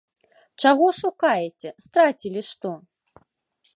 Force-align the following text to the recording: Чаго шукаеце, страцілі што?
Чаго 0.63 0.87
шукаеце, 1.01 1.69
страцілі 1.85 2.41
што? 2.49 2.69